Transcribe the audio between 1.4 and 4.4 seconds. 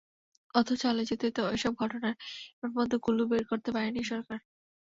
এসব ঘটনার এখন পর্যন্ত ক্লু বের করতে পারেনি সরকার।